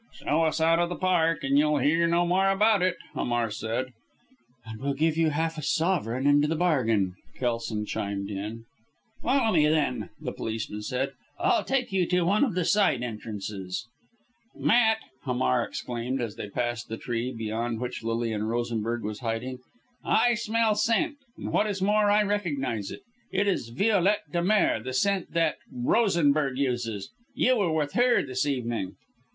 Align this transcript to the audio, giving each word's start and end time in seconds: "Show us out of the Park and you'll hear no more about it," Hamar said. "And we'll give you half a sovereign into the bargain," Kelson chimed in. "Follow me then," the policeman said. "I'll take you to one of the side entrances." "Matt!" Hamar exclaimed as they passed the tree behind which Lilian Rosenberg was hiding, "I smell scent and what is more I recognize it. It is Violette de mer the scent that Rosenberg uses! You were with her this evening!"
"Show 0.15 0.45
us 0.45 0.59
out 0.59 0.79
of 0.79 0.89
the 0.89 0.95
Park 0.95 1.43
and 1.43 1.59
you'll 1.59 1.77
hear 1.77 2.07
no 2.07 2.25
more 2.25 2.49
about 2.49 2.81
it," 2.81 2.97
Hamar 3.13 3.51
said. 3.51 3.93
"And 4.65 4.81
we'll 4.81 4.95
give 4.95 5.15
you 5.15 5.29
half 5.29 5.59
a 5.59 5.61
sovereign 5.61 6.25
into 6.25 6.47
the 6.47 6.55
bargain," 6.55 7.13
Kelson 7.35 7.85
chimed 7.85 8.31
in. 8.31 8.65
"Follow 9.21 9.53
me 9.53 9.67
then," 9.67 10.09
the 10.19 10.31
policeman 10.31 10.81
said. 10.81 11.11
"I'll 11.39 11.63
take 11.63 11.91
you 11.91 12.07
to 12.07 12.23
one 12.23 12.43
of 12.43 12.55
the 12.55 12.65
side 12.65 13.03
entrances." 13.03 13.85
"Matt!" 14.55 14.97
Hamar 15.25 15.63
exclaimed 15.63 16.19
as 16.19 16.35
they 16.35 16.49
passed 16.49 16.89
the 16.89 16.97
tree 16.97 17.31
behind 17.31 17.79
which 17.79 18.03
Lilian 18.03 18.45
Rosenberg 18.45 19.03
was 19.03 19.19
hiding, 19.19 19.59
"I 20.03 20.33
smell 20.33 20.73
scent 20.73 21.17
and 21.37 21.51
what 21.51 21.67
is 21.67 21.79
more 21.79 22.09
I 22.09 22.23
recognize 22.23 22.89
it. 22.89 23.01
It 23.31 23.47
is 23.47 23.69
Violette 23.69 24.31
de 24.31 24.41
mer 24.41 24.81
the 24.81 24.93
scent 24.93 25.33
that 25.33 25.57
Rosenberg 25.71 26.57
uses! 26.57 27.11
You 27.35 27.57
were 27.57 27.71
with 27.71 27.93
her 27.93 28.25
this 28.25 28.47
evening!" 28.47 28.95